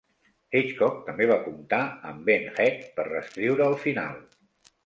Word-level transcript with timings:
Hitchcock 0.59 1.03
també 1.09 1.27
va 1.33 1.37
comptar 1.43 1.79
amb 2.13 2.25
Ben 2.31 2.49
Hecht 2.65 2.89
per 2.99 3.07
reescriure 3.11 3.69
el 3.75 3.81
final. 3.87 4.21